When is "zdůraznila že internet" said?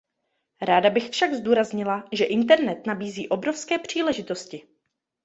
1.33-2.87